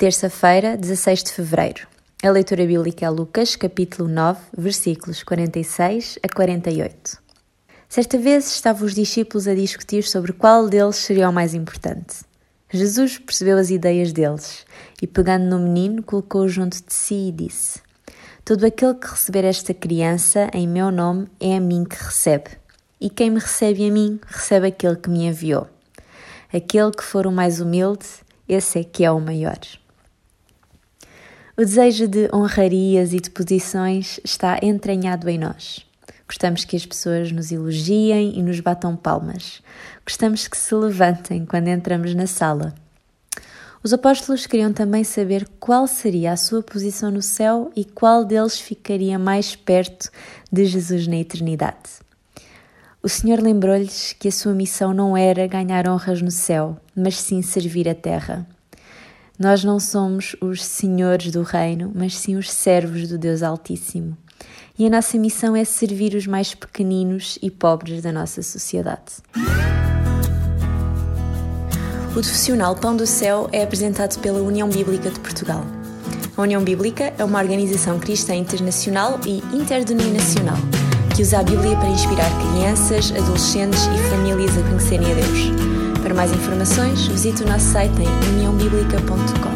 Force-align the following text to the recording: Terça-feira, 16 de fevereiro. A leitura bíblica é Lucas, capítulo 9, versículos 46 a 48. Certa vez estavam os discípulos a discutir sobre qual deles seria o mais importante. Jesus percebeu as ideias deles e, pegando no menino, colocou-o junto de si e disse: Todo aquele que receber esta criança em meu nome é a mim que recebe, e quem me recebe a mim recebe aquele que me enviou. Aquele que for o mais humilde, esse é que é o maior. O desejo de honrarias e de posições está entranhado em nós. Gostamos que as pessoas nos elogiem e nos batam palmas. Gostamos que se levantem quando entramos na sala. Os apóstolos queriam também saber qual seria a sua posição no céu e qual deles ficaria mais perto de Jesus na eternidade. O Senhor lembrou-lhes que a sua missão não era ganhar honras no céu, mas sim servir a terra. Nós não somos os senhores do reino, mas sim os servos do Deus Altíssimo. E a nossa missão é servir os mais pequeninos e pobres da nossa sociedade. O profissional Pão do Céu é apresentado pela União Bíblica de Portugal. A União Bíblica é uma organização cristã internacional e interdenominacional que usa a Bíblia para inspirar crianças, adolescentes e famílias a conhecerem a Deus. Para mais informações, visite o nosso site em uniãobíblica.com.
Terça-feira, 0.00 0.78
16 0.78 1.24
de 1.24 1.32
fevereiro. 1.32 1.86
A 2.22 2.30
leitura 2.30 2.66
bíblica 2.66 3.04
é 3.04 3.10
Lucas, 3.10 3.54
capítulo 3.54 4.08
9, 4.08 4.40
versículos 4.56 5.22
46 5.22 6.18
a 6.22 6.34
48. 6.34 7.18
Certa 7.86 8.16
vez 8.16 8.50
estavam 8.50 8.86
os 8.86 8.94
discípulos 8.94 9.46
a 9.46 9.54
discutir 9.54 10.02
sobre 10.04 10.32
qual 10.32 10.70
deles 10.70 10.96
seria 10.96 11.28
o 11.28 11.32
mais 11.34 11.52
importante. 11.52 12.24
Jesus 12.70 13.18
percebeu 13.18 13.58
as 13.58 13.68
ideias 13.68 14.10
deles 14.10 14.64
e, 15.02 15.06
pegando 15.06 15.44
no 15.44 15.58
menino, 15.58 16.02
colocou-o 16.02 16.48
junto 16.48 16.82
de 16.82 16.94
si 16.94 17.28
e 17.28 17.32
disse: 17.32 17.82
Todo 18.42 18.64
aquele 18.64 18.94
que 18.94 19.06
receber 19.06 19.44
esta 19.44 19.74
criança 19.74 20.50
em 20.54 20.66
meu 20.66 20.90
nome 20.90 21.28
é 21.38 21.56
a 21.56 21.60
mim 21.60 21.84
que 21.84 22.02
recebe, 22.02 22.48
e 22.98 23.10
quem 23.10 23.28
me 23.28 23.38
recebe 23.38 23.86
a 23.86 23.92
mim 23.92 24.18
recebe 24.26 24.68
aquele 24.68 24.96
que 24.96 25.10
me 25.10 25.26
enviou. 25.26 25.68
Aquele 26.50 26.90
que 26.90 27.04
for 27.04 27.26
o 27.26 27.30
mais 27.30 27.60
humilde, 27.60 28.06
esse 28.48 28.78
é 28.78 28.82
que 28.82 29.04
é 29.04 29.10
o 29.10 29.20
maior. 29.20 29.58
O 31.60 31.62
desejo 31.62 32.08
de 32.08 32.26
honrarias 32.34 33.12
e 33.12 33.20
de 33.20 33.28
posições 33.28 34.18
está 34.24 34.58
entranhado 34.62 35.28
em 35.28 35.36
nós. 35.36 35.84
Gostamos 36.26 36.64
que 36.64 36.74
as 36.74 36.86
pessoas 36.86 37.30
nos 37.30 37.52
elogiem 37.52 38.32
e 38.34 38.42
nos 38.42 38.60
batam 38.60 38.96
palmas. 38.96 39.60
Gostamos 40.02 40.48
que 40.48 40.56
se 40.56 40.74
levantem 40.74 41.44
quando 41.44 41.68
entramos 41.68 42.14
na 42.14 42.26
sala. 42.26 42.74
Os 43.84 43.92
apóstolos 43.92 44.46
queriam 44.46 44.72
também 44.72 45.04
saber 45.04 45.46
qual 45.60 45.86
seria 45.86 46.32
a 46.32 46.36
sua 46.38 46.62
posição 46.62 47.10
no 47.10 47.20
céu 47.20 47.70
e 47.76 47.84
qual 47.84 48.24
deles 48.24 48.58
ficaria 48.58 49.18
mais 49.18 49.54
perto 49.54 50.10
de 50.50 50.64
Jesus 50.64 51.06
na 51.06 51.16
eternidade. 51.16 51.90
O 53.02 53.08
Senhor 53.10 53.38
lembrou-lhes 53.38 54.14
que 54.18 54.28
a 54.28 54.32
sua 54.32 54.54
missão 54.54 54.94
não 54.94 55.14
era 55.14 55.46
ganhar 55.46 55.86
honras 55.86 56.22
no 56.22 56.30
céu, 56.30 56.78
mas 56.96 57.20
sim 57.20 57.42
servir 57.42 57.86
a 57.86 57.94
terra. 57.94 58.48
Nós 59.40 59.64
não 59.64 59.80
somos 59.80 60.36
os 60.38 60.62
senhores 60.62 61.32
do 61.32 61.40
reino, 61.40 61.90
mas 61.94 62.14
sim 62.14 62.36
os 62.36 62.50
servos 62.50 63.08
do 63.08 63.16
Deus 63.16 63.42
Altíssimo. 63.42 64.14
E 64.78 64.86
a 64.86 64.90
nossa 64.90 65.16
missão 65.16 65.56
é 65.56 65.64
servir 65.64 66.14
os 66.14 66.26
mais 66.26 66.54
pequeninos 66.54 67.38
e 67.40 67.50
pobres 67.50 68.02
da 68.02 68.12
nossa 68.12 68.42
sociedade. 68.42 69.14
O 72.10 72.12
profissional 72.12 72.76
Pão 72.76 72.94
do 72.94 73.06
Céu 73.06 73.48
é 73.50 73.62
apresentado 73.62 74.20
pela 74.20 74.42
União 74.42 74.68
Bíblica 74.68 75.08
de 75.08 75.18
Portugal. 75.20 75.64
A 76.36 76.42
União 76.42 76.62
Bíblica 76.62 77.14
é 77.16 77.24
uma 77.24 77.40
organização 77.40 77.98
cristã 77.98 78.34
internacional 78.34 79.18
e 79.26 79.38
interdenominacional 79.56 80.58
que 81.16 81.22
usa 81.22 81.38
a 81.38 81.42
Bíblia 81.42 81.76
para 81.76 81.88
inspirar 81.88 82.30
crianças, 82.40 83.10
adolescentes 83.12 83.84
e 83.86 84.10
famílias 84.10 84.56
a 84.58 84.62
conhecerem 84.68 85.10
a 85.10 85.14
Deus. 85.14 85.79
Para 86.02 86.14
mais 86.14 86.32
informações, 86.32 87.06
visite 87.06 87.42
o 87.42 87.46
nosso 87.46 87.66
site 87.66 88.02
em 88.02 88.28
uniãobíblica.com. 88.34 89.49